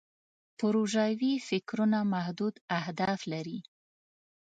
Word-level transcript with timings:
پروژوي 0.59 1.33
فکرونه 1.47 1.99
محدود 2.13 2.55
اهداف 2.79 3.19
لري. 3.31 3.59